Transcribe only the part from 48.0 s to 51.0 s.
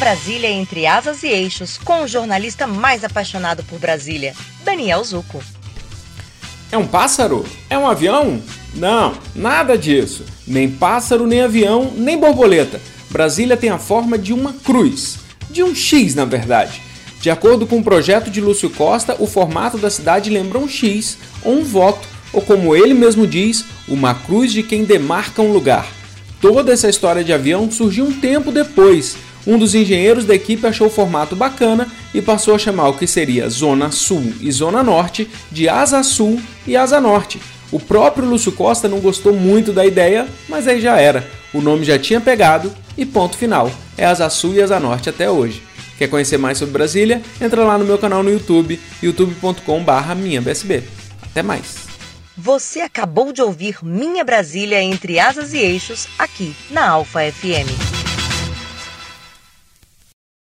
no YouTube, youtube.com/minhabsb.